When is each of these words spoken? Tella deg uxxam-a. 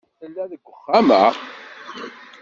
Tella 0.17 0.43
deg 0.51 0.63
uxxam-a. 0.73 1.25